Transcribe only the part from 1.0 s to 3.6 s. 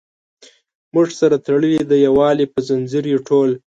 سره تړلي د یووالي په زنځیر یو ټول.